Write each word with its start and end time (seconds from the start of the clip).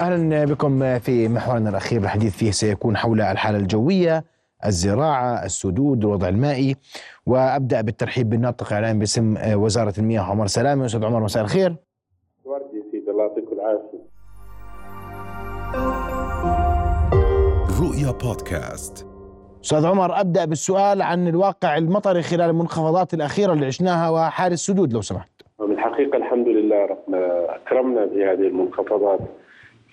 أهلا 0.00 0.44
بكم 0.44 0.98
في 0.98 1.28
محورنا 1.28 1.70
الأخير. 1.70 2.00
الحديث 2.00 2.36
فيه 2.36 2.50
سيكون 2.50 2.96
حول 2.96 3.20
الحالة 3.20 3.58
الجوية 3.58 4.24
الزراعة 4.66 5.44
السدود 5.44 6.04
الوضع 6.04 6.28
المائي. 6.28 6.76
وأبدأ 7.26 7.80
بالترحيب 7.80 8.30
بالناطق 8.30 8.66
الإعلامي 8.66 8.98
باسم 8.98 9.36
وزارة 9.52 9.94
المياه 9.98 10.22
عمر 10.22 10.46
سلامه 10.46 10.86
أستاذ 10.86 11.04
عمر 11.04 11.20
مساء 11.20 11.42
الخير. 11.42 11.76
وردي 12.44 12.82
سيدي 12.92 13.10
الله 13.10 13.22
يعطيكم 13.22 13.52
العافية. 13.52 13.98
رؤيا 17.80 18.10
بودكاست. 18.10 19.06
أستاذ 19.64 19.86
عمر 19.86 20.20
أبدأ 20.20 20.44
بالسؤال 20.44 21.02
عن 21.02 21.28
الواقع 21.28 21.76
المطري 21.76 22.22
خلال 22.22 22.50
المنخفضات 22.50 23.14
الأخيرة 23.14 23.52
اللي 23.52 23.66
عشناها 23.66 24.10
وحال 24.10 24.52
السدود 24.52 24.92
لو 24.92 25.00
سمحت. 25.00 25.30
من 25.60 25.72
الحقيقة 25.72 26.16
الحمد 26.16 26.48
لله 26.48 26.86
ربنا 26.86 27.56
أكرمنا 27.56 28.04
بهذه 28.04 28.48
المنخفضات. 28.48 29.20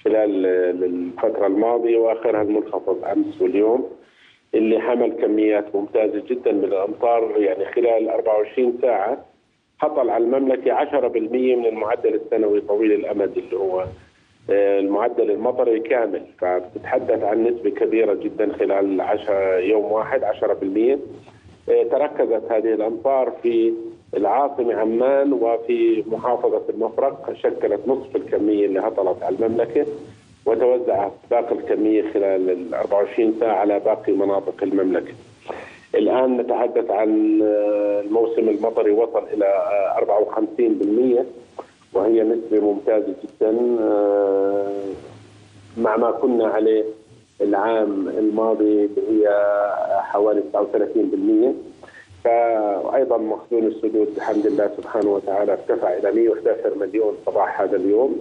خلال 0.06 0.46
الفترة 0.84 1.48
الماضية 1.48 1.98
وأخرها 1.98 2.42
المنخفض 2.42 3.06
أمس 3.06 3.42
واليوم 3.42 3.90
اللي 4.54 4.80
حمل 4.80 5.12
كميات 5.12 5.76
ممتازة 5.76 6.24
جدا 6.30 6.52
من 6.52 6.64
الأمطار 6.64 7.34
يعني 7.38 7.66
خلال 7.66 8.10
24 8.10 8.78
ساعة 8.82 9.26
حصل 9.80 10.10
على 10.10 10.24
المملكة 10.24 10.86
10% 10.86 11.04
من 11.58 11.66
المعدل 11.66 12.16
السنوي 12.16 12.62
طويل 12.62 12.92
الأمد 12.92 13.38
اللي 13.38 13.56
هو 13.56 13.86
آه، 14.50 14.80
المعدل 14.80 15.32
المطري 15.32 15.80
كامل. 15.80 16.22
فبتتحدث 16.40 17.24
عن 17.24 17.44
نسبة 17.44 17.70
كبيرة 17.70 18.14
جدا 18.14 18.54
خلال 18.54 19.02
10 19.02 19.58
يوم 19.58 19.92
واحد 19.92 20.24
10% 20.24 21.00
آه، 21.70 21.84
تركزت 21.84 22.52
هذه 22.52 22.74
الأمطار 22.74 23.32
في 23.44 23.74
العاصمة 24.14 24.74
عمان 24.74 25.34
وفي 25.34 26.04
محافظة 26.08 26.62
المفرق 26.70 27.34
شكلت 27.34 27.88
نصف 27.88 28.16
الكمية 28.16 28.66
اللي 28.66 28.80
هطلت 28.80 29.24
على 29.24 29.36
المملكة 29.36 29.86
وتوزعت 30.46 31.12
باقي 31.32 31.52
الكمية 31.56 32.02
خلال 32.14 32.50
ال 32.50 32.74
24 32.74 33.34
ساعة 33.40 33.56
على 33.56 33.80
باقي 33.80 34.12
مناطق 34.14 34.64
المملكة. 34.64 35.14
الآن 35.96 36.38
نتحدث 36.38 36.92
عن 36.92 37.40
آه، 37.44 38.02
الموسم 38.02 38.50
المطري 38.50 38.92
وصل 38.92 39.24
إلى 39.34 39.46
54% 39.98 41.26
وهي 41.94 42.24
نسبة 42.24 42.60
ممتازة 42.60 43.14
جدا 43.24 43.78
آه، 43.82 44.84
مع 45.78 45.98
ما 45.98 46.12
كنا 46.12 46.48
عليه 46.48 46.84
العام 47.42 48.08
الماضي 48.10 48.90
هي 49.10 49.30
حوالي 50.02 50.44
39% 50.54 51.54
فايضا 52.26 53.18
مخزون 53.18 53.64
السدود 53.64 54.08
بحمد 54.18 54.46
الله 54.46 54.68
سبحانه 54.78 55.10
وتعالى 55.10 55.52
ارتفع 55.52 55.98
إلى 55.98 56.12
111 56.12 56.78
مليون 56.78 57.14
صباح 57.26 57.62
هذا 57.62 57.76
اليوم. 57.76 58.20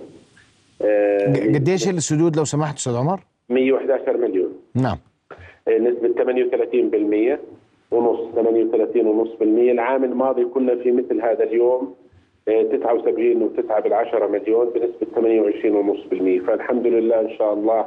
آه، 0.82 1.32
قديش 1.54 1.88
السدود 1.88 2.36
لو 2.36 2.44
سمحت 2.44 2.76
أستاذ 2.76 2.96
عمر؟ 2.96 3.20
111 3.48 4.16
مليون. 4.16 4.52
نعم. 4.74 4.96
آه، 5.68 5.78
نسبة 5.78 6.08
38% 6.08 7.40
ونص 7.90 8.34
38 8.34 9.06
ونص 9.06 9.28
بالمية. 9.40 9.72
العام 9.72 10.04
الماضي 10.04 10.44
كنا 10.44 10.74
في 10.74 10.92
مثل 10.92 11.20
هذا 11.20 11.44
اليوم 11.44 11.94
79 12.46 13.50
و9 13.50 13.80
بالعشرة 13.80 14.26
مليون 14.26 14.66
بنسبة 14.66 15.06
28 15.14 15.76
ونص 15.76 16.06
بالمية. 16.10 16.40
فالحمد 16.40 16.86
لله 16.86 17.20
إن 17.20 17.30
شاء 17.38 17.52
الله 17.52 17.86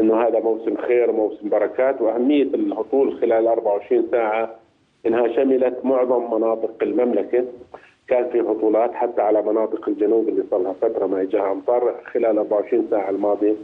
إنه 0.00 0.22
هذا 0.22 0.40
موسم 0.40 0.76
خير 0.76 1.10
وموسم 1.10 1.48
بركات 1.48 2.00
وأهمية 2.00 2.42
الهطول 2.42 3.20
خلال 3.20 3.46
24 3.46 4.06
ساعة 4.10 4.60
إنها 5.06 5.28
شملت 5.36 5.84
معظم 5.84 6.34
مناطق 6.34 6.74
المملكة. 6.82 7.44
كان 8.08 8.30
في 8.30 8.40
هطولات 8.40 8.94
حتى 8.94 9.22
على 9.22 9.42
مناطق 9.42 9.88
الجنوب 9.88 10.28
اللي 10.28 10.42
صار 10.50 10.60
لها 10.60 10.72
فترة 10.72 11.06
ما 11.06 11.22
إجاها 11.22 11.52
أمطار. 11.52 11.94
خلال 12.12 12.38
24 12.38 12.86
ساعة 12.90 13.10
الماضية 13.10 13.54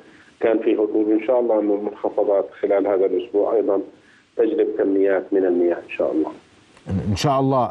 كان 0.41 0.59
في 0.59 0.75
هطول. 0.75 1.13
إن 1.13 1.27
شاء 1.27 1.41
الله 1.41 1.61
إنه 1.61 1.75
المنخفضات 1.75 2.51
خلال 2.61 2.87
هذا 2.87 3.07
الأسبوع 3.07 3.55
أيضا 3.55 3.81
تجلب 4.37 4.69
كميات 4.79 5.33
من 5.33 5.45
المياه 5.45 5.77
إن 5.77 5.91
شاء 5.97 6.13
الله. 6.13 6.31
إن 7.11 7.17
شاء 7.17 7.41
الله 7.41 7.71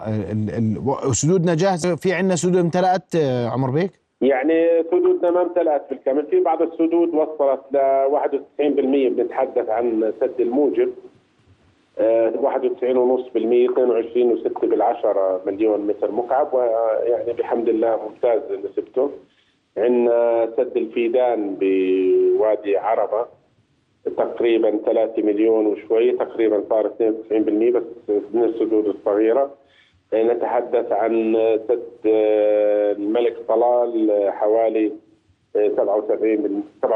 سدودنا 1.11 1.55
جاهزة؟ 1.55 1.95
في 1.95 2.13
عندنا 2.13 2.35
سدود 2.35 2.57
امتلأت 2.57 3.15
عمر 3.53 3.69
بيك؟ 3.69 3.91
يعني 4.21 4.67
سدودنا 4.91 5.31
ما 5.31 5.41
امتلأت 5.41 5.89
بالكامل. 5.89 6.25
في 6.25 6.39
بعض 6.39 6.61
السدود 6.61 7.09
وصلت 7.13 7.61
ل 7.71 7.77
91% 7.77 9.09
بنتحدث 9.09 9.69
عن 9.69 10.13
سد 10.21 10.39
الموجب. 10.39 10.89
91 11.97 12.97
ونص 12.97 13.29
بالمية 13.33 13.69
22 13.69 14.31
وستة 14.31 14.67
بالعشرة 14.67 15.41
مليون 15.45 15.87
متر 15.87 16.11
مكعب 16.11 16.53
ويعني 16.53 17.33
بحمد 17.33 17.69
الله 17.69 17.99
ممتاز 18.09 18.41
نسبته 18.51 19.11
عندنا 19.77 20.49
سد 20.57 20.77
الفيدان 20.77 21.57
بوادي 21.59 22.77
عربة 22.77 23.25
تقريبا 24.17 24.77
3 24.85 25.21
مليون 25.23 25.65
وشوي 25.65 26.11
تقريبا 26.11 26.63
صار 26.69 26.89
92% 26.89 26.91
بس 27.31 27.83
من 28.33 28.43
السدود 28.43 28.85
الصغيرة. 28.87 29.51
نتحدث 30.13 30.91
عن 30.91 31.35
سد 31.67 31.81
الملك 32.05 33.37
طلال 33.47 34.23
حوالي 34.31 34.91
77 35.53 36.63
67% 36.83 36.87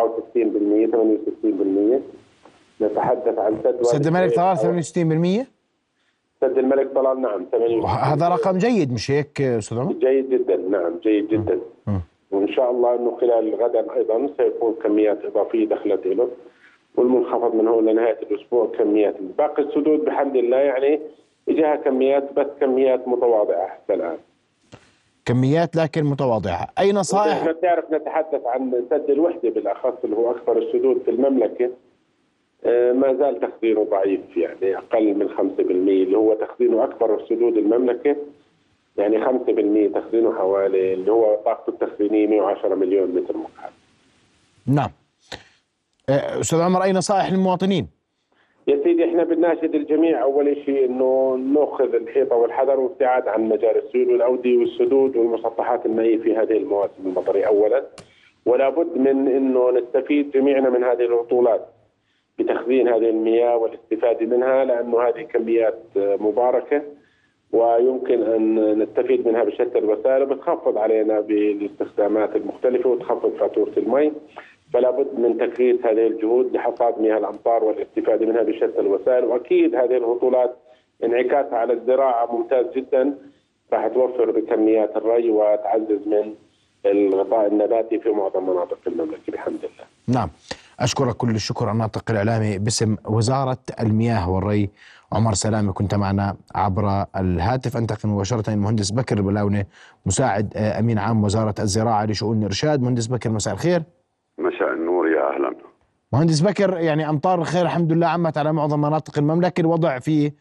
68% 1.97 2.01
نتحدث 2.81 3.39
عن 3.39 3.59
سد 3.63 3.83
سد 3.83 4.07
الملك 4.07 4.35
طلال 4.35 4.57
68% 5.43 5.47
سد 6.41 6.57
الملك 6.57 6.91
طلال 6.95 7.21
نعم 7.21 7.45
68 7.51 7.85
هذا 7.85 8.27
رقم 8.27 8.57
جيد 8.57 8.93
مش 8.93 9.11
هيك 9.11 9.41
أستاذ 9.41 9.79
عمر؟ 9.79 9.93
جيد 9.93 10.29
جدا 10.29 10.55
نعم 10.55 10.99
جيد 11.03 11.27
جدا. 11.27 11.59
وإن 12.31 12.47
شاء 12.47 12.71
الله 12.71 12.95
إنه 12.95 13.17
خلال 13.21 13.55
غدا 13.55 13.95
أيضا 13.95 14.29
سيكون 14.37 14.75
كميات 14.83 15.25
إضافية 15.25 15.67
دخلت 15.67 16.07
له. 16.07 16.29
والمنخفض 16.95 17.55
من 17.55 17.67
هون 17.67 17.85
لنهاية 17.85 18.19
الأسبوع 18.21 18.71
كميات. 18.77 19.15
باقي 19.37 19.63
السدود 19.63 19.99
بحمد 19.99 20.35
الله 20.35 20.57
يعني 20.57 20.99
إجاها 21.49 21.75
كميات 21.75 22.33
بس 22.33 22.47
كميات 22.59 23.07
متواضعة 23.07 23.67
حتى 23.67 23.93
الآن. 23.93 24.17
كميات 25.25 25.75
لكن 25.75 26.03
متواضعة، 26.03 26.67
أي 26.79 26.91
نصائح؟ 26.91 27.37
إحنا 27.37 27.51
بتعرف 27.51 27.91
نتحدث 27.91 28.41
عن 28.45 28.83
سد 28.89 29.09
الوحدة 29.09 29.49
بالأخص 29.49 29.93
اللي 30.03 30.15
هو 30.15 30.31
أكبر 30.31 30.57
السدود 30.57 31.01
في 31.05 31.11
المملكة. 31.11 31.69
ما 32.65 33.15
زال 33.19 33.39
تخزينه 33.39 33.83
ضعيف 33.83 34.37
يعني 34.37 34.77
أقل 34.77 35.15
من 35.15 35.29
5% 35.29 35.59
اللي 35.59 36.17
هو 36.17 36.33
تخزينه 36.33 36.83
أكبر 36.83 37.25
سدود 37.29 37.57
المملكة 37.57 38.15
يعني 38.97 39.25
5% 39.25 39.29
تخزينه 39.95 40.33
حوالي 40.33 40.93
اللي 40.93 41.11
هو 41.11 41.35
طاقته 41.45 41.69
التخزينية 41.69 42.27
110 42.27 42.75
مليون 42.75 43.09
متر 43.09 43.37
مكعب. 43.37 43.71
نعم. 44.67 44.89
آه، 46.09 46.39
أستاذ 46.39 46.59
عمر 46.61 46.83
اي 46.83 46.91
نصائح 46.91 47.31
للمواطنين؟ 47.31 47.87
يا 48.67 48.83
سيدي 48.83 49.05
إحنا 49.05 49.23
بنناشد 49.23 49.75
الجميع 49.75 50.21
أول 50.21 50.57
شيء 50.65 50.85
إنه 50.85 51.35
نأخذ 51.53 51.95
الحيطة 51.95 52.35
والحذر 52.35 52.79
وابتعاد 52.79 53.27
عن 53.27 53.49
مجاري 53.49 53.79
السيول 53.79 54.11
والأودية 54.11 54.57
والسدود 54.57 55.15
والمسطحات 55.17 55.85
المائيه 55.85 56.17
في 56.17 56.35
هذه 56.35 56.57
المواسم 56.57 57.05
المطرية 57.05 57.47
اولا 57.47 57.83
ولا 58.45 58.69
بد 58.69 58.97
من 58.97 59.27
إنه 59.27 59.71
نستفيد 59.71 60.31
جميعنا 60.31 60.69
من 60.69 60.83
هذه 60.83 61.05
الهطولات 61.05 61.67
بتخزين 62.39 62.87
هذه 62.87 63.09
المياه 63.09 63.57
والاستفادة 63.57 64.25
منها 64.25 64.65
لأنه 64.65 65.01
هذه 65.01 65.21
كميات 65.21 65.79
مباركة 65.95 66.81
ويمكن 67.51 68.23
أن 68.23 68.79
نستفيد 68.79 69.27
منها 69.27 69.43
بشتى 69.43 69.79
الوسائل 69.79 70.23
وبتخفض 70.23 70.77
علينا 70.77 71.19
بالاستخدامات 71.19 72.35
المختلفة 72.35 72.89
وتخفض 72.89 73.35
فاتورة 73.39 73.71
المي 73.77 74.11
فلا 74.73 74.91
بد 74.91 75.19
من 75.19 75.37
تكريس 75.37 75.85
هذه 75.85 76.07
الجهود 76.07 76.53
لحصاد 76.55 77.01
مياه 77.01 77.17
الأمطار 77.17 77.63
والاستفادة 77.63 78.25
منها 78.25 78.43
بشتى 78.43 78.79
الوسائل 78.79 79.25
وأكيد 79.25 79.75
هذه 79.75 79.97
الهطولات 79.97 80.55
انعكاسها 81.03 81.57
على 81.57 81.73
الزراعة 81.73 82.35
ممتاز 82.35 82.65
جدا 82.75 83.17
راح 83.73 83.87
توفر 83.87 84.31
بكميات 84.31 84.97
الري 84.97 85.29
وتعزز 85.29 86.07
من 86.07 86.35
الغطاء 86.85 87.47
النباتي 87.47 87.99
في 87.99 88.09
معظم 88.09 88.49
مناطق 88.49 88.77
المملكة 88.87 89.31
بحمد 89.33 89.59
الله. 89.63 90.19
نعم. 90.19 90.29
أشكرك 90.79 91.15
كل 91.15 91.29
الشكر 91.29 91.71
الناطق 91.71 92.11
الإعلامي 92.11 92.57
باسم 92.57 92.95
وزارة 93.05 93.57
المياه 93.79 94.29
والري. 94.29 94.69
عمر 95.13 95.33
سلامي 95.33 95.71
كنت 95.71 95.95
معنا 95.95 96.35
عبر 96.55 97.05
الهاتف. 97.15 97.77
أنتقل 97.77 98.09
مباشرة 98.09 98.53
المهندس 98.53 98.91
بكر 98.91 99.17
البلاونة 99.17 99.65
مساعد 100.05 100.53
آه، 100.55 100.79
أمين 100.79 100.99
عام 100.99 101.23
وزارة 101.23 101.55
الزراعة 101.59 102.05
لشؤون 102.05 102.39
الإرشاد. 102.39 102.81
مهندس 102.81 103.07
بكر 103.07 103.29
مساء 103.29 103.53
الخير. 103.53 103.83
مساء 104.37 104.73
النور 104.73 105.07
يا 105.07 105.35
أهلا. 105.35 105.55
مهندس 106.13 106.39
بكر 106.41 106.77
يعني 106.77 107.09
أمطار 107.09 107.41
الخير 107.41 107.61
الحمد 107.61 107.91
لله 107.91 108.07
عمت 108.07 108.37
على 108.37 108.53
معظم 108.53 108.81
مناطق 108.81 109.17
المملكة. 109.17 109.61
الوضع 109.61 109.99
في 109.99 110.31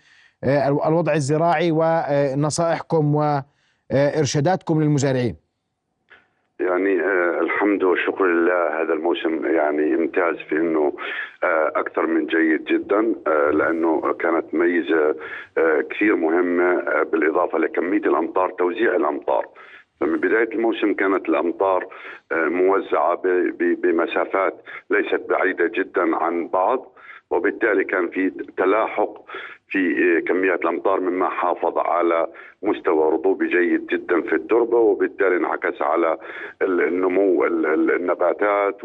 آه، 0.45 0.69
الوضع 0.69 1.13
الزراعي 1.13 1.71
ونصائحكم 1.73 3.15
وإرشاداتكم 3.91 4.83
للمزارعين. 4.83 5.37
يعني 6.61 7.01
آه 7.01 7.08
الحمد 7.69 7.85
والشكر 7.85 8.25
لله. 8.27 8.83
هذا 8.83 8.93
الموسم 8.93 9.47
يعني 9.47 9.95
امتاز 9.95 10.37
في 10.37 10.57
إنه 10.57 10.93
آه 11.45 11.73
أكثر 11.77 12.07
من 12.07 12.27
جيد 12.27 12.65
جدا 12.65 13.15
آه 13.27 13.51
لأنه 13.51 14.13
كانت 14.13 14.55
ميزة 14.55 15.17
آه 15.59 15.81
كثير 15.91 16.17
مهمة 16.17 17.03
بالإضافة 17.03 17.59
لكمية 17.59 17.99
الأمطار 17.99 18.51
توزيع 18.51 18.97
الأمطار. 18.97 19.47
من 20.01 20.17
بداية 20.17 20.49
الموسم 20.55 20.95
كانت 20.95 21.29
الأمطار 21.29 21.87
موزعة 22.33 23.21
بمسافات 23.61 24.55
ليست 24.91 25.23
بعيدة 25.29 25.67
جدا 25.67 26.17
عن 26.17 26.49
بعض 26.49 26.93
وبالتالي 27.31 27.85
كان 27.85 28.09
في 28.09 28.31
تلاحق 28.57 29.15
في 29.71 30.21
كميات 30.21 30.61
الأمطار 30.63 31.01
مما 31.01 31.29
حافظ 31.29 31.79
على 31.79 32.27
مستوى 32.63 33.13
رطوبه 33.13 33.47
جيد 33.47 33.87
جدا 33.87 34.21
في 34.21 34.33
التربة 34.35 34.77
وبالتالي 34.77 35.37
انعكس 35.37 35.83
على 35.83 36.19
النمو 36.63 37.45
النباتات 37.45 38.85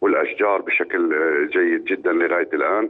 والأشجار 0.00 0.60
بشكل 0.62 1.14
جيد 1.52 1.84
جدا 1.84 2.12
لغاية 2.12 2.48
الآن 2.52 2.88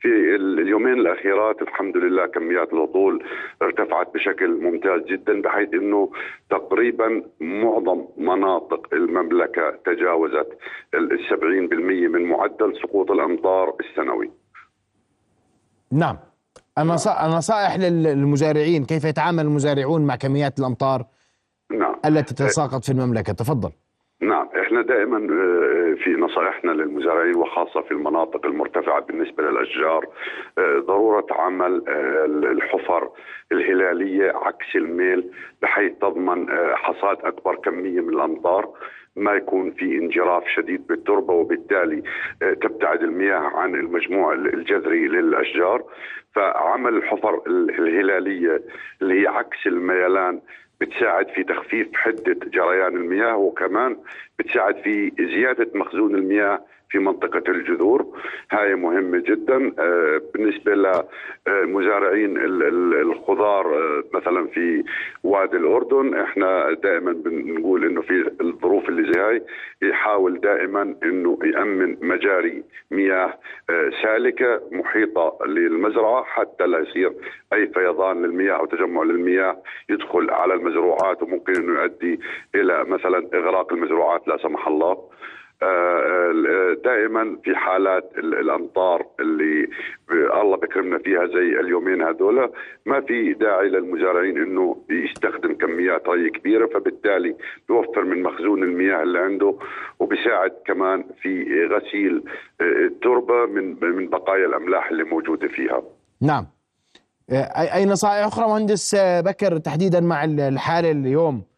في 0.00 0.34
اليومين 0.36 0.92
الأخيرات 0.92 1.62
الحمد 1.62 1.96
لله 1.96 2.26
كميات 2.26 2.72
الهطول 2.72 3.24
ارتفعت 3.62 4.14
بشكل 4.14 4.48
ممتاز 4.48 5.02
جدا 5.02 5.42
بحيث 5.42 5.74
إنه 5.74 6.10
تقريبا 6.50 7.22
معظم 7.40 8.04
مناطق 8.16 8.88
المملكة 8.92 9.70
تجاوزت 9.70 10.58
ال 10.94 11.18
70% 11.30 11.34
من 12.14 12.24
معدل 12.24 12.76
سقوط 12.82 13.10
الأمطار 13.10 13.74
السنوي. 13.80 14.30
نعم 15.92 16.16
النصائح 16.78 17.76
للمزارعين. 17.76 18.84
كيف 18.84 19.04
يتعامل 19.04 19.40
المزارعون 19.40 20.06
مع 20.06 20.16
كميات 20.16 20.58
الأمطار 20.58 21.04
نعم. 21.70 21.96
التي 22.06 22.34
تتساقط 22.34 22.84
في 22.84 22.92
المملكة؟ 22.92 23.32
تفضل. 23.32 23.70
نعم. 24.20 24.48
إحنا 24.60 24.82
دائما 24.82 25.16
آه، 25.16 25.94
في 26.04 26.10
نصائحنا 26.10 26.70
للمزارعين 26.70 27.36
وخاصة 27.36 27.80
في 27.80 27.90
المناطق 27.90 28.46
المرتفعة 28.46 29.00
بالنسبة 29.00 29.42
للأشجار 29.42 30.06
آه، 30.58 30.78
ضرورة 30.78 31.26
عمل 31.30 31.84
آه، 31.88 32.24
الحفر 32.26 33.10
الهلالية 33.52 34.32
عكس 34.34 34.76
الميل 34.76 35.30
بحيث 35.62 35.92
تضمن 36.00 36.46
حصاد 36.74 37.18
أكبر 37.24 37.54
كمية 37.54 38.00
من 38.00 38.14
الأمطار. 38.14 38.68
ما 39.16 39.32
يكون 39.32 39.70
في 39.70 39.84
انجراف 39.98 40.44
شديد 40.48 40.86
بالتربة 40.86 41.34
وبالتالي 41.34 42.02
تبتعد 42.40 43.02
المياه 43.02 43.56
عن 43.56 43.74
المجموع 43.74 44.32
الجذري 44.32 45.08
للأشجار. 45.08 45.84
فعمل 46.34 46.94
الحفر 46.96 47.42
الهلالية 47.46 48.62
اللي 49.02 49.22
هي 49.22 49.26
عكس 49.26 49.66
الميلان 49.66 50.40
بتساعد 50.80 51.28
في 51.28 51.44
تخفيف 51.44 51.88
حدة 51.94 52.36
جريان 52.46 52.96
المياه 52.96 53.36
وكمان 53.36 53.96
بتساعد 54.38 54.76
في 54.76 55.12
زيادة 55.18 55.70
مخزون 55.74 56.14
المياه 56.14 56.64
في 56.90 56.98
منطقة 56.98 57.42
الجذور. 57.48 58.06
هاي 58.50 58.74
مهمة 58.74 59.18
جدا. 59.18 59.72
آه، 59.78 60.20
بالنسبة 60.34 60.74
لمزارعين 61.46 62.36
الخضار 63.00 63.66
آه، 63.74 64.04
مثلا 64.14 64.46
في 64.46 64.84
وادي 65.24 65.56
الأردن 65.56 66.14
إحنا 66.14 66.72
دائما 66.82 67.12
بنقول 67.12 67.84
إنه 67.84 68.00
في 68.02 68.30
الظروف 68.40 68.88
اللي 68.88 69.12
زي 69.12 69.20
هاي 69.20 69.42
يحاول 69.82 70.40
دائما 70.40 70.94
إنه 71.02 71.38
يأمن 71.44 71.96
مجاري 72.02 72.62
مياه 72.90 73.38
آه، 73.70 73.90
سالكة 74.02 74.60
محيطة 74.72 75.38
للمزرعة 75.46 76.24
حتى 76.24 76.66
لا 76.66 76.78
يصير 76.78 77.12
أي 77.52 77.66
فيضان 77.66 78.22
للمياه 78.22 78.54
أو 78.54 78.66
تجمع 78.66 79.02
للمياه 79.02 79.62
يدخل 79.88 80.30
على 80.30 80.54
المزروعات 80.54 81.22
وممكن 81.22 81.54
إنه 81.54 81.80
يؤدي 81.80 82.20
إلى 82.54 82.84
مثلا 82.84 83.28
إغراق 83.34 83.72
المزروعات 83.72 84.28
لا 84.28 84.36
سمح 84.36 84.68
الله. 84.68 84.90
آه، 84.90 85.08
دائما 86.84 87.36
في 87.44 87.56
حالات 87.56 88.12
الأمطار 88.18 89.06
اللي 89.20 89.68
الله 90.10 90.56
بكرمنا 90.56 90.98
فيها 90.98 91.26
زي 91.26 91.60
اليومين 91.60 92.02
هذول 92.02 92.52
ما 92.86 93.00
في 93.00 93.32
داعي 93.32 93.68
للمزارعين 93.68 94.42
إنه 94.42 94.76
يستخدم 94.90 95.54
كميات 95.54 96.08
ري 96.08 96.30
كبيرة 96.30 96.66
فبالتالي 96.66 97.36
بيوفر 97.68 98.04
من 98.04 98.22
مخزون 98.22 98.62
المياه 98.62 99.02
اللي 99.02 99.18
عنده 99.18 99.54
وبيساعد 99.98 100.52
كمان 100.66 101.04
في 101.22 101.44
غسيل 101.66 102.24
آه، 102.60 102.64
التربة 102.64 103.46
من 103.46 103.76
من 103.80 104.08
بقايا 104.08 104.46
الأملاح 104.46 104.90
اللي 104.90 105.04
موجودة 105.04 105.48
فيها. 105.48 105.82
نعم. 106.22 106.46
آه، 107.30 107.74
اي 107.74 107.86
نصائح 107.86 108.26
أخرى 108.26 108.46
مهندس 108.46 108.96
بكر 108.98 109.58
تحديدا 109.58 110.00
مع 110.00 110.24
الحالة 110.24 110.90
اليوم 110.90 111.34
آه، 111.34 111.53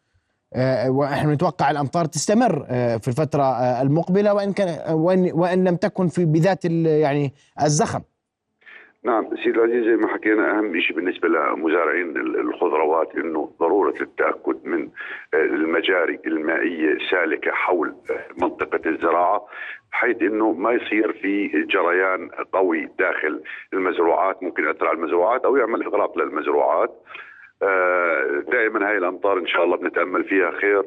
ونحن 0.88 1.30
نتوقع 1.30 1.70
الأمطار 1.70 2.04
تستمر 2.04 2.66
آه، 2.68 2.96
في 2.96 3.08
الفترة 3.08 3.42
آه، 3.42 3.82
المقبلة 3.82 4.34
وإن 4.34 4.52
كان 4.52 4.94
وإن 4.94 5.30
وإن 5.34 5.68
لم 5.68 5.76
تكن 5.76 6.08
في 6.08 6.24
بذات 6.24 6.64
يعني 6.64 7.32
الزخم. 7.62 8.00
نعم 9.04 9.36
سيد 9.44 9.58
العزيز 9.58 9.84
زي 9.84 9.96
ما 9.96 10.08
حكينا 10.08 10.58
أهم 10.58 10.80
شيء 10.80 10.96
بالنسبة 10.96 11.28
لمزارعين 11.28 12.16
الخضروات 12.16 13.14
إنه 13.14 13.52
ضرورة 13.60 13.94
التأكد 14.00 14.56
من 14.64 14.88
المجاري 15.34 16.18
المائية 16.26 16.98
سالكة 17.10 17.50
حول 17.50 17.94
منطقة 18.42 18.80
الزراعة 18.86 19.46
بحيث 19.92 20.22
إنه 20.22 20.52
ما 20.52 20.72
يصير 20.72 21.12
في 21.12 21.48
جريان 21.48 22.30
قوي 22.52 22.88
داخل 22.98 23.42
المزروعات 23.72 24.42
ممكن 24.42 24.64
يأثر 24.64 24.86
على 24.86 24.96
المزروعات 24.96 25.44
أو 25.44 25.56
يعمل 25.56 25.82
اغراق 25.82 26.18
للمزروعات 26.18 26.90
آه، 26.90 27.06
دائما 28.52 28.88
هاي 28.88 28.98
الأمطار 28.98 29.38
إن 29.38 29.46
شاء 29.46 29.64
الله 29.64 29.76
بنتأمل 29.76 30.24
فيها 30.24 30.50
خير 30.50 30.82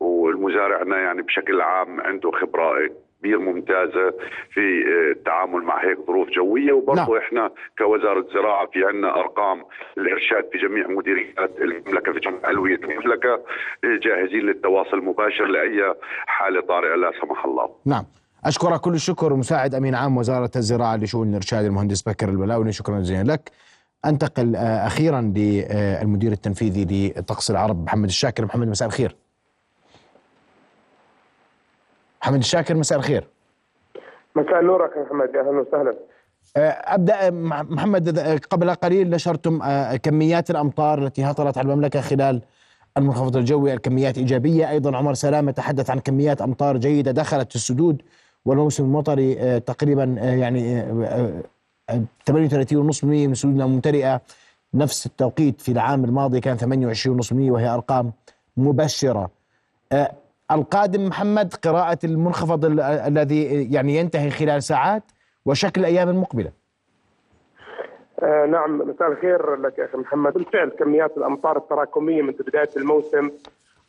والمزارعنا 0.00 0.96
يعني 0.96 1.22
بشكل 1.22 1.60
عام 1.60 2.00
عنده 2.00 2.30
خبرة 2.30 2.90
كبير 3.20 3.38
ممتازة 3.38 4.10
في 4.54 4.60
آه، 4.60 5.12
التعامل 5.12 5.62
مع 5.62 5.84
هيك 5.84 5.98
ظروف 6.06 6.28
جوية 6.28 6.72
وبرضه 6.72 7.02
نعم. 7.02 7.16
إحنا 7.16 7.50
كوزارة 7.78 8.26
زراعة 8.34 8.66
في 8.66 8.84
عندنا 8.84 9.20
أرقام 9.20 9.64
الإرشاد 9.98 10.48
في 10.52 10.58
جميع 10.58 10.86
مديريات 10.88 11.50
المملكة 11.60 12.12
في 12.12 12.20
جميع 12.20 12.50
ألوية 12.50 12.76
المملكة 12.76 13.34
آه، 13.34 13.98
جاهزين 14.02 14.40
للتواصل 14.40 14.98
المباشر 14.98 15.44
لأي 15.44 15.94
حالة 16.26 16.60
طارئة 16.60 16.94
لا 16.94 17.12
سمح 17.22 17.44
الله. 17.44 17.70
نعم. 17.86 18.04
أشكرك 18.44 18.80
كل 18.80 18.94
الشكر 18.94 19.34
مساعد 19.34 19.74
أمين 19.74 19.94
عام 19.94 20.16
وزارة 20.16 20.50
الزراعة 20.56 20.96
لشؤون 20.96 21.28
الإرشاد 21.28 21.64
المهندس 21.64 22.02
بكر 22.02 22.28
البلاوني 22.28 22.72
شكرا 22.72 22.98
جزيلا 22.98 23.32
لك. 23.32 23.50
أنتقل 24.04 24.56
آه، 24.56 24.86
أخيرا 24.86 25.20
للمدير 25.20 26.32
التنفيذي 26.32 27.14
لطقس 27.16 27.50
العرب 27.50 27.84
محمد 27.84 28.08
الشاكر. 28.08 28.44
محمد 28.44 28.68
مساء 28.68 28.88
الخير. 28.88 29.16
محمد 32.22 32.38
الشاكر 32.38 32.74
مساء 32.74 32.98
الخير. 32.98 33.28
مساء 34.36 34.62
نورك 34.62 34.90
يا 34.96 35.02
محمد. 35.02 35.36
أهلا 35.36 35.60
وسهلا. 35.60 35.94
آه، 36.56 36.68
أبدأ 36.70 37.30
محمد 37.62 38.18
قبل 38.50 38.70
قليل 38.70 39.10
نشرتم 39.10 39.62
آه، 39.62 39.96
كميات 39.96 40.50
الأمطار 40.50 40.98
التي 40.98 41.24
هطلت 41.24 41.58
على 41.58 41.72
المملكة 41.72 42.00
خلال 42.00 42.42
المنخفض 42.96 43.36
الجوي 43.36 43.72
الكميات 43.72 44.18
إيجابية. 44.18 44.70
أيضا 44.70 44.96
عمر 44.96 45.14
سلامه 45.14 45.50
تحدث 45.52 45.90
عن 45.90 45.98
كميات 45.98 46.42
أمطار 46.42 46.76
جيدة 46.76 47.10
دخلت 47.10 47.54
السدود 47.54 48.02
والموسم 48.44 48.84
المطري 48.84 49.60
تقريبا 49.60 50.04
يعني 50.20 50.82
38.5% 51.90 53.04
من 53.04 53.34
سدودنا 53.34 53.66
ممتلئة. 53.66 54.20
نفس 54.74 55.06
التوقيت 55.06 55.60
في 55.60 55.72
العام 55.72 56.04
الماضي 56.04 56.40
كان 56.40 56.56
28.5% 56.58 57.32
وهي 57.32 57.68
أرقام 57.68 58.12
مبشرة. 58.56 59.30
آه، 59.92 60.12
القادم 60.50 61.06
محمد 61.06 61.54
قراءة 61.54 61.98
المنخفض 62.04 62.64
الذي 62.80 63.72
يعني 63.72 63.96
ينتهي 63.96 64.30
خلال 64.30 64.62
ساعات 64.62 65.02
وشكل 65.46 65.80
الأيام 65.80 66.08
المقبلة. 66.08 66.52
آه 68.22 68.46
نعم 68.46 68.78
مساء 68.78 69.12
الخير 69.12 69.56
لك 69.56 69.78
يا 69.78 69.84
أخي 69.84 69.96
محمد. 69.98 70.32
بالفعل 70.32 70.68
كميات 70.68 71.16
الأمطار 71.16 71.56
التراكمية 71.56 72.22
منذ 72.22 72.42
بداية 72.42 72.68
الموسم 72.76 73.30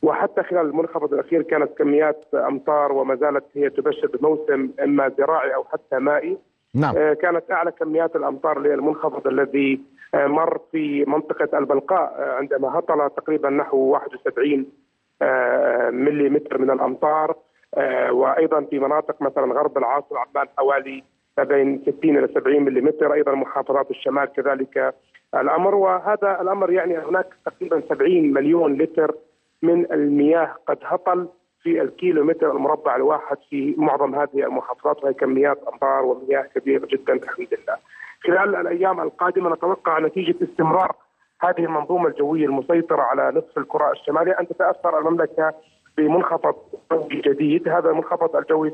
وحتى 0.02 0.44
خلال 0.44 0.66
المنخفض 0.66 1.14
الأخير 1.14 1.42
كانت 1.42 1.78
كميات 1.78 2.26
أمطار 2.34 2.92
وما 2.92 3.16
زالت 3.16 3.44
هي 3.54 3.70
تبشر 3.70 4.08
بموسم 4.08 4.70
إما 4.84 5.12
زراعي 5.18 5.56
أو 5.56 5.64
حتى 5.64 6.00
مائي. 6.00 6.38
نعم. 6.76 6.98
آه، 6.98 7.14
كانت 7.14 7.52
أعلى 7.52 7.72
كميات 7.72 8.16
الأمطار 8.16 8.60
للمنخفض 8.60 9.28
الذي 9.28 9.82
آه، 10.14 10.28
مر 10.28 10.60
في 10.72 11.06
منطقة 11.06 11.58
البلقاء 11.58 12.16
آه، 12.20 12.36
عندما 12.36 12.80
هطل 12.80 13.10
تقريبا 13.18 13.50
نحو 13.50 13.78
71 13.78 14.66
ملي 15.92 16.30
متر 16.30 16.58
من 16.58 16.72
الأمطار 16.72 17.36
وأيضا 18.10 18.62
في 18.62 18.80
مناطق 18.80 19.22
مثلا 19.22 19.54
غرب 19.54 19.78
العاصمة 19.78 20.18
عمان 20.20 20.48
حوالي 20.58 21.04
بين 21.40 21.82
60 21.82 22.18
إلى 22.18 22.28
70 22.28 22.64
ملي 22.64 22.82
متر 22.82 23.14
أيضا 23.14 23.32
محافظات 23.36 23.92
الشمال 23.92 24.26
كذلك 24.26 24.96
الأمر 25.36 25.76
وهذا 25.76 26.42
الأمر 26.42 26.72
يعني 26.72 26.98
هناك 26.98 27.28
تقريبا 27.46 27.82
70 27.90 28.34
مليون 28.34 28.78
لتر 28.78 29.16
من 29.62 29.92
المياه 29.92 30.56
قد 30.68 30.78
هطل 30.84 31.28
في 31.64 31.82
الكيلو 31.82 32.24
متر 32.24 32.52
المربع 32.52 32.96
الواحد 32.96 33.38
في 33.50 33.76
معظم 33.78 34.16
هذه 34.16 34.44
المحافظات 34.44 35.04
وهي 35.04 35.14
كميات 35.14 35.64
امطار 35.74 36.06
ومياه 36.06 36.42
كبيره 36.56 36.86
جدا 36.86 37.14
الحمد 37.14 37.48
لله. 37.52 37.78
خلال 38.24 38.56
الأيام 38.56 39.00
القادمة 39.00 39.54
نتوقع 39.54 40.00
نتيجة 40.00 40.36
استمرار 40.44 40.96
هذه 41.42 41.60
المنظومة 41.60 42.08
الجوية 42.08 42.46
المسيطرة 42.46 43.02
على 43.02 43.32
نصف 43.36 43.58
الكرة 43.58 43.92
الشمالية 43.92 44.36
أن 44.40 44.48
تتأثر 44.48 45.00
المملكة 45.00 45.54
بمنخفض 45.98 46.56
جوي 46.92 47.22
جديد، 47.22 47.70
هذا 47.70 47.90
المنخفض 47.90 48.36
الجوي 48.36 48.74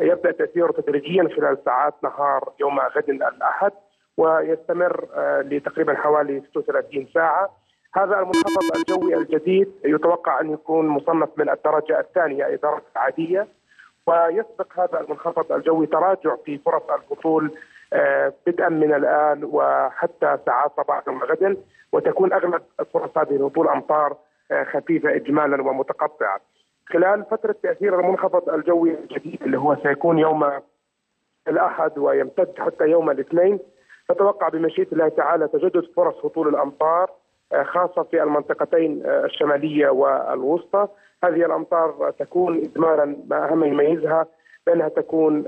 سيبدأ 0.00 0.30
تأثيره 0.30 0.72
تدريجيا 0.72 1.28
خلال 1.36 1.58
ساعات 1.64 1.94
نهار 2.02 2.52
يوم 2.60 2.78
غد 2.78 3.08
الأحد 3.10 3.72
ويستمر 4.16 5.06
آه، 5.14 5.40
لتقريبا 5.40 5.94
حوالي 5.94 6.42
36 6.50 7.06
ساعة 7.14 7.50
هذا 7.94 8.18
المنخفض 8.18 8.76
الجوي 8.76 9.14
الجديد 9.14 9.72
يتوقع 9.84 10.40
أن 10.40 10.52
يكون 10.52 10.88
مصنف 10.88 11.28
من 11.36 11.50
الدرجة 11.50 12.00
الثانية 12.00 12.46
أي 12.46 12.56
درجة 12.56 12.82
عادية 12.96 13.48
ويسبق 14.06 14.80
هذا 14.80 15.00
المنخفض 15.00 15.52
الجوي 15.52 15.86
تراجع 15.86 16.36
في 16.44 16.58
فرص 16.58 16.82
الهطول 16.82 17.52
آه، 17.92 18.32
بدءا 18.46 18.68
من 18.68 18.94
الآن 18.94 19.44
وحتى 19.44 20.38
ساعات 20.46 20.72
صباحا 20.76 21.10
وغدا 21.10 21.56
وتكون 21.92 22.32
أغلب 22.32 22.62
فرص 22.94 23.18
هذه 23.18 23.36
الهطول 23.36 23.68
أمطار 23.68 24.16
آه، 24.50 24.64
خفيفة 24.64 25.14
اجمالا 25.14 25.62
ومتقطعة. 25.62 26.40
خلال 26.88 27.24
فترة 27.30 27.56
تأثير 27.62 28.00
المنخفض 28.00 28.48
الجوي 28.48 28.94
الجديد 28.94 29.42
اللي 29.42 29.58
هو 29.58 29.76
سيكون 29.82 30.18
يوم 30.18 30.50
الأحد 31.48 31.98
ويمتد 31.98 32.54
حتى 32.58 32.84
يوم 32.84 33.10
الاثنين 33.10 33.58
نتوقع 34.10 34.48
بمشيئة 34.48 34.86
الله 34.92 35.08
تعالى 35.08 35.48
تجدد 35.48 35.84
فرص 35.96 36.24
هطول 36.24 36.48
الأمطار 36.48 37.10
آه، 37.52 37.62
خاصة 37.62 38.02
في 38.02 38.22
المنطقتين 38.22 39.02
الشمالية 39.06 39.88
والوسطى 39.88 40.88
هذه 41.24 41.46
الأمطار 41.46 42.14
تكون 42.18 42.56
اجمالا 42.58 43.16
ما 43.28 43.48
أهم 43.50 43.64
يميزها 43.64 44.26
بأنها 44.66 44.88
تكون 44.88 45.44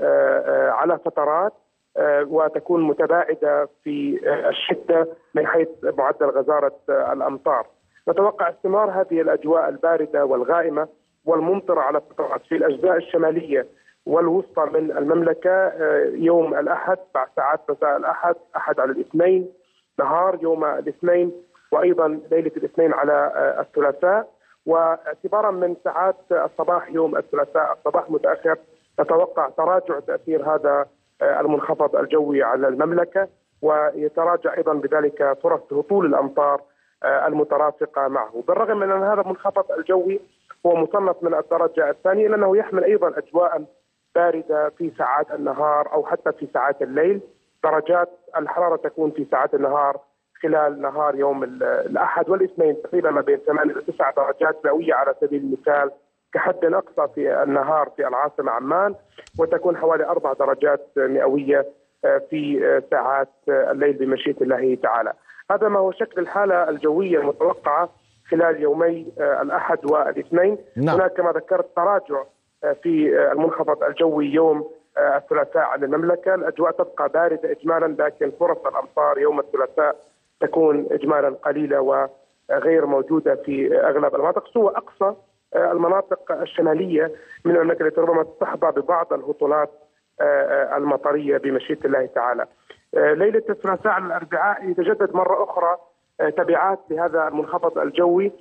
على 0.69 0.99
فترات 1.05 1.53
آه، 1.97 2.25
وتكون 2.29 2.83
متباعدة 2.83 3.69
في 3.83 4.19
آه، 4.27 4.49
الشدة 4.49 5.07
من 5.33 5.47
حيث 5.47 5.67
معدل 5.83 6.25
غزارة 6.25 6.75
آه، 6.89 7.13
الأمطار. 7.13 7.67
نتوقع 8.09 8.49
استمرار 8.49 8.91
هذه 8.91 9.21
الأجواء 9.21 9.69
الباردة 9.69 10.25
والغائمة 10.25 10.87
والممطرة 11.25 11.81
على 11.81 12.01
فترات 12.01 12.41
في 12.49 12.55
الأجزاء 12.55 12.97
الشمالية 12.97 13.67
والوسطى 14.05 14.65
من 14.73 14.97
المملكة 14.97 15.71
يوم 16.15 16.53
الأحد 16.53 16.97
بعد 17.15 17.27
ساعات 17.35 17.59
مساء 17.69 17.97
الأحد 17.97 18.35
أحد 18.57 18.79
على 18.79 18.91
الاثنين 18.91 19.49
نهار 19.99 20.39
يوم 20.41 20.65
الاثنين 20.65 21.31
وأيضا 21.73 22.07
ليلة 22.31 22.51
الاثنين 22.57 22.93
على 22.93 23.31
الثلاثاء. 23.59 24.29
واعتبارا 24.65 25.51
من 25.51 25.75
ساعات 25.83 26.15
الصباح 26.31 26.89
يوم 26.91 27.17
الثلاثاء 27.17 27.73
الصباح 27.73 28.09
متأخر 28.09 28.57
نتوقع 28.99 29.49
تراجع 29.49 29.99
تأثير 29.99 30.55
هذا 30.55 30.85
آه، 31.21 31.39
المنخفض 31.41 31.95
الجوي 31.95 32.43
على 32.43 32.67
المملكة. 32.67 33.27
ويتراجع 33.61 34.57
أيضا 34.57 34.73
بذلك 34.73 35.37
فرص 35.43 35.73
هطول 35.73 36.05
الأمطار 36.05 36.61
آه، 37.03 37.27
المترافقة 37.27 38.07
معه، 38.07 38.43
بالرغم 38.47 38.77
من 38.77 38.91
أن 38.91 39.03
هذا 39.03 39.21
المنخفض 39.21 39.71
الجوي 39.71 40.19
هو 40.65 40.75
مصنف 40.75 41.15
من 41.21 41.33
الدرجة 41.33 41.89
الثانية 41.89 42.27
لأنه 42.27 42.57
يحمل 42.57 42.83
أيضا 42.83 43.07
اجواء 43.17 43.63
باردة 44.15 44.69
في 44.69 44.91
ساعات 44.97 45.31
النهار 45.31 45.93
أو 45.93 46.05
حتى 46.05 46.31
في 46.31 46.47
ساعات 46.53 46.81
الليل، 46.81 47.21
درجات 47.63 48.09
الحرارة 48.37 48.75
تكون 48.75 49.11
في 49.11 49.25
ساعات 49.31 49.53
النهار 49.53 49.99
خلال 50.43 50.81
نهار 50.81 51.15
يوم 51.15 51.43
الأحد 51.43 52.29
والاثنين 52.29 52.81
تقريبا 52.83 53.11
ما 53.11 53.21
بين 53.21 53.37
8 53.37 53.71
إلى 53.73 53.81
9 53.81 54.13
درجات 54.17 54.65
مئوية 54.65 54.93
على 54.93 55.15
سبيل 55.21 55.43
المثال 55.43 55.91
كحد 56.33 56.65
اقصى 56.65 57.13
في 57.15 57.43
النهار 57.43 57.89
في 57.95 58.07
العاصمة 58.07 58.51
عمان 58.51 58.95
وتكون 59.39 59.77
حوالي 59.77 60.05
أربع 60.05 60.33
درجات 60.33 60.87
مئوية 60.97 61.65
آه، 62.05 62.21
في 62.29 62.65
آه، 62.65 62.83
ساعات 62.91 63.29
آه، 63.49 63.71
الليل 63.71 63.93
بمشيئة 63.93 64.41
الله 64.41 64.77
تعالى. 64.83 65.13
هذا 65.51 65.67
ما 65.67 65.79
هو 65.79 65.91
شكل 65.91 66.21
الحالة 66.21 66.69
الجوية 66.69 67.19
المتوقعة 67.19 67.89
خلال 68.31 68.61
يومي 68.61 69.07
الأحد 69.17 69.91
والاثنين 69.91 70.57
نعم. 70.77 70.95
هناك 70.95 71.13
كما 71.13 71.31
ذكرت 71.31 71.75
تراجع 71.75 72.23
في 72.83 73.21
المنخفض 73.31 73.83
الجوي 73.83 74.25
يوم 74.25 74.71
الثلاثاء 74.97 75.63
على 75.63 75.85
المملكة، 75.85 76.35
الأجواء 76.35 76.71
تبقى 76.71 77.09
باردة 77.09 77.51
اجمالا 77.51 78.03
لكن 78.03 78.31
فرص 78.39 78.57
الأمطار 78.65 79.17
يوم 79.17 79.39
الثلاثاء 79.39 79.95
تكون 80.39 80.87
اجمالا 80.91 81.29
قليلة 81.29 81.81
وغير 81.81 82.85
موجودة 82.85 83.35
في 83.35 83.79
أغلب 83.79 84.15
المناطق 84.15 84.47
سوى 84.53 84.73
أقصى 84.75 85.15
المناطق 85.55 86.31
الشمالية 86.31 87.11
من 87.45 87.55
المملكه 87.55 87.87
التي 87.87 88.01
ربما 88.01 88.25
تحظى 88.41 88.81
ببعض 88.81 89.13
الهطولات 89.13 89.71
آه، 90.21 90.23
آه، 90.23 90.77
المطرية 90.77 91.37
بمشيئة 91.37 91.85
الله 91.85 92.05
تعالى. 92.05 92.45
آه، 92.95 93.13
ليلة 93.13 93.43
الثلاثاء 93.49 93.93
على 93.93 94.05
الأربعاء 94.05 94.69
يتجدد 94.69 95.15
مرة 95.15 95.43
أخرى 95.43 95.77
تبعات 96.37 96.79
لهذا 96.89 97.27
المنخفض 97.27 97.77
الجوي 97.77 98.31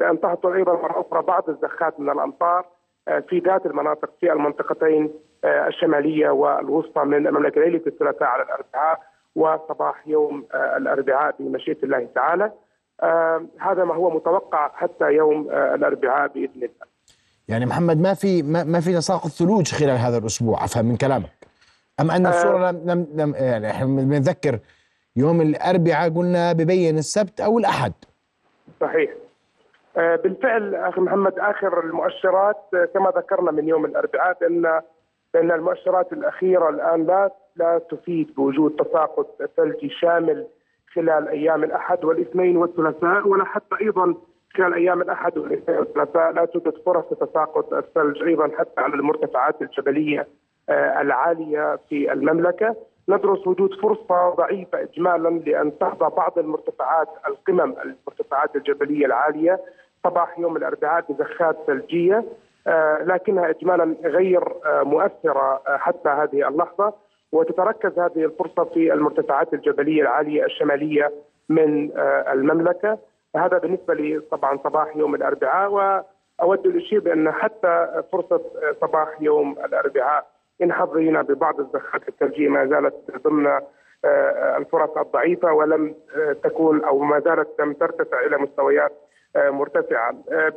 بأن 0.00 0.20
تهطل 0.20 0.52
أيضا 0.52 0.72
مرة 0.72 1.00
أخرى 1.00 1.22
بعض 1.22 1.50
الزخات 1.50 2.00
من 2.00 2.10
الأمطار 2.10 2.66
في 3.28 3.38
ذات 3.38 3.66
المناطق 3.66 4.10
في 4.20 4.32
المنطقتين 4.32 5.14
الشمالية 5.44 6.30
والوسطى 6.30 7.04
من 7.04 7.26
المملكة 7.26 7.60
ليلة 7.60 7.82
الثلاثاء 7.86 8.28
على 8.28 8.42
الأربعاء 8.42 9.00
وصباح 9.36 10.08
يوم 10.08 10.46
الأربعاء 10.54 11.34
بمشيئه 11.38 11.82
الله 11.82 12.08
تعالى. 12.14 12.52
آه 13.02 13.46
هذا 13.58 13.84
ما 13.84 13.94
هو 13.94 14.10
متوقع 14.10 14.70
حتى 14.74 15.04
يوم 15.04 15.50
آه 15.50 15.74
الأربعاء 15.74 16.28
بإذن 16.28 16.56
الله. 16.56 16.86
يعني 17.48 17.66
محمد 17.66 18.00
ما 18.00 18.14
في 18.14 18.42
ما, 18.42 18.64
ما 18.64 18.80
في 18.80 18.94
تساقط 18.94 19.26
ثلوج 19.28 19.72
خلال 19.72 19.98
هذا 19.98 20.18
الأسبوع 20.18 20.64
أفهم 20.64 20.86
من 20.86 20.96
كلامك. 20.96 21.32
أم 22.00 22.10
أن 22.10 22.26
الصورة 22.26 22.68
آه 22.68 22.70
لم 22.70 22.80
لم, 22.84 23.06
لم 23.14 23.34
يعني 23.34 23.70
إحنا 23.70 23.86
بنتذكر 23.86 24.58
يوم 25.16 25.40
الأربعاء 25.40 26.10
قلنا 26.10 26.52
ببين 26.52 26.98
السبت 26.98 27.40
أو 27.40 27.58
الأحد. 27.58 27.92
صحيح. 28.80 29.10
آه 29.96 30.16
بالفعل 30.16 30.74
أخي 30.74 31.00
محمد 31.00 31.38
آخر 31.38 31.80
المؤشرات 31.80 32.64
آه 32.74 32.88
كما 32.94 33.10
ذكرنا 33.10 33.50
من 33.50 33.68
يوم 33.68 33.84
الأربعاء 33.84 34.36
بأن 34.40 34.80
بان 35.36 35.52
المؤشرات 35.52 36.12
الأخيرة 36.12 36.68
الآن 36.68 37.06
لا 37.06 37.30
لا 37.56 37.78
تفيد 37.78 38.34
بوجود 38.34 38.76
تساقط 38.76 39.42
ثلجي 39.56 39.90
شامل 39.90 40.46
خلال 40.94 41.28
أيام 41.28 41.64
الأحد 41.64 42.04
والاثنين 42.04 42.56
والثلاثاء 42.56 43.28
ولا 43.28 43.44
حتى 43.44 43.76
أيضا 43.80 44.14
خلال 44.56 44.74
أيام 44.74 45.02
الأحد 45.02 45.38
والاثنين 45.38 45.78
والثلاثاء. 45.78 46.32
لا 46.32 46.44
توجد 46.44 46.74
فرص 46.86 47.04
لتساقط 47.12 47.72
الثلج 47.72 48.22
أيضا 48.22 48.50
حتى 48.58 48.80
على 48.80 48.94
المرتفعات 48.94 49.62
الجبلية 49.62 50.26
آه، 50.68 51.00
العالية 51.00 51.78
في 51.88 52.12
المملكة. 52.12 52.76
ندرس 53.08 53.46
وجود 53.46 53.74
فرصة 53.74 54.30
ضعيفة 54.30 54.80
اجمالا 54.82 55.28
لأن 55.28 55.78
تحظى 55.78 56.10
بعض 56.16 56.38
المرتفعات 56.38 57.08
القمم 57.28 57.74
المرتفعات 57.84 58.56
الجبلية 58.56 59.06
العالية. 59.06 59.60
صباح 60.04 60.38
يوم 60.38 60.56
الأربعاء 60.56 61.04
بزخات 61.12 61.56
ثلجية. 61.66 62.16
آه، 62.16 62.24
لكنها 63.06 63.50
اجمالا 63.50 63.96
غير 64.04 64.42
آه، 64.66 64.82
مؤثرة 64.82 65.62
حتى 65.66 66.08
هذه 66.08 66.48
اللحظة 66.48 66.92
وتتركز 67.32 67.98
هذه 67.98 68.24
الفرصة 68.24 68.64
في 68.64 68.92
المرتفعات 68.92 69.54
الجبلية 69.54 70.02
العالية 70.02 70.44
الشمالية 70.44 71.12
من 71.48 71.90
آه، 71.96 72.32
المملكة. 72.32 72.98
هذا 73.36 73.58
بالنسبة 73.58 73.94
لي 73.94 74.20
طبعا 74.30 74.58
صباح 74.64 74.96
يوم 74.96 75.14
الأربعاء 75.14 75.70
وأود 75.72 76.66
الإشير 76.66 77.00
بأن 77.00 77.32
حتى 77.32 78.02
فرصة 78.12 78.36
آه، 78.36 78.76
صباح 78.80 79.08
يوم 79.20 79.52
الأربعاء 79.64 80.26
إن 80.62 80.72
حظينا 80.72 81.22
ببعض 81.22 81.60
الزخات 81.60 82.08
الثلجيه 82.08 82.48
ما 82.48 82.66
زالت 82.66 82.94
ضمن 83.24 83.46
آه، 83.46 84.56
الفرص 84.56 84.96
الضعيفة 84.96 85.52
ولم 85.52 85.94
تكون 86.44 86.84
أو 86.84 86.98
ما 86.98 87.20
زالت 87.20 87.48
لم 87.60 87.72
ترتفع 87.72 88.20
إلى 88.26 88.38
مستويات 88.38 88.92
مرتفعه. 89.36 90.14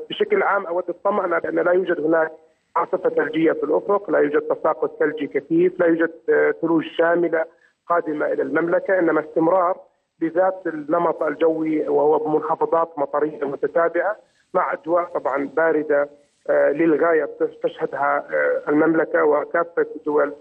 بشكل 0.09 0.43
عام 0.43 0.65
أود 0.67 0.89
الطمأنة 0.89 1.39
بأن 1.39 1.59
لا 1.59 1.71
يوجد 1.71 2.00
هناك 2.00 2.31
عاصفة 2.75 3.09
ثلجية 3.09 3.51
في 3.51 3.63
الأفق، 3.63 4.09
لا 4.09 4.19
يوجد 4.19 4.41
تساقط 4.41 5.00
ثلجي 5.00 5.27
كثيف، 5.27 5.79
لا 5.79 5.86
يوجد 5.86 6.12
آه، 6.29 6.51
ثلوج 6.62 6.83
شاملة 6.98 7.45
قادمة 7.89 8.25
إلى 8.25 8.41
المملكة، 8.41 9.00
إنما 9.00 9.19
استمرار 9.19 9.77
بذات 10.21 10.62
النمط 10.67 11.24
الجوي 11.24 11.88
وهو 11.88 12.19
بمنخفضات 12.19 13.00
مطرية 13.00 13.45
متتابعة 13.45 14.15
مع 14.53 14.74
أجواء 14.74 15.03
طبعا 15.03 15.50
باردة 15.55 16.09
آه، 16.50 16.71
للغاية 16.71 17.29
تشهدها 17.63 18.25
آه، 18.31 18.69
المملكة 18.69 19.24
وكافة 19.24 19.86
دول 20.05 20.33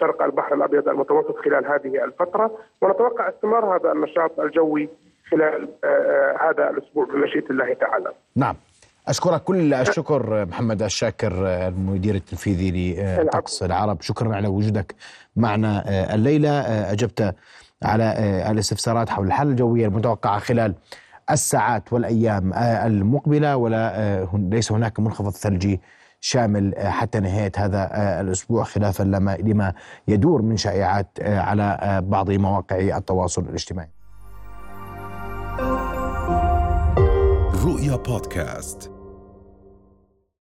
شرق 0.00 0.22
البحر 0.22 0.54
الأبيض 0.54 0.88
المتوسط 0.88 1.36
خلال 1.36 1.66
هذه 1.66 2.04
الفترة 2.04 2.58
ونتوقع 2.82 3.28
استمرار 3.28 3.76
هذا 3.76 3.92
النشاط 3.92 4.40
الجوي 4.40 4.88
خلال 5.34 5.68
هذا 6.40 6.70
الأسبوع 6.70 7.04
بمشيئة 7.04 7.50
الله 7.50 7.74
تعالى. 7.74 8.12
نعم. 8.36 8.56
أشكرك 9.08 9.42
كل 9.42 9.74
الشكر 9.74 10.46
محمد 10.46 10.82
الشاكر 10.82 11.32
المدير 11.46 12.14
التنفيذي 12.14 13.02
لطقس 13.22 13.62
العرب. 13.62 14.00
شكرا 14.00 14.36
على 14.36 14.48
وجودك 14.48 14.94
معنا 15.36 15.84
الليلة. 16.14 16.50
أجبت 16.92 17.34
على 17.82 18.14
الاستفسارات 18.50 19.08
حول 19.08 19.26
الحالة 19.26 19.50
الجوية 19.50 19.86
المتوقعة 19.86 20.38
خلال 20.38 20.74
الساعات 21.30 21.92
والأيام 21.92 22.52
المقبلة. 22.54 23.56
ولا 23.56 24.28
ليس 24.34 24.72
هناك 24.72 25.00
منخفض 25.00 25.32
ثلجي 25.32 25.80
شامل 26.20 26.74
حتى 26.78 27.20
نهاية 27.20 27.52
هذا 27.56 27.90
الأسبوع 28.20 28.64
خلافا 28.64 29.02
لما 29.02 29.36
لما 29.36 29.72
يدور 30.08 30.42
من 30.42 30.56
شائعات 30.56 31.08
على 31.20 32.00
بعض 32.06 32.30
مواقع 32.30 32.76
التواصل 32.76 33.42
الاجتماعي. 33.42 33.88
رؤيا 37.94 38.02
بودكاست 38.02 38.93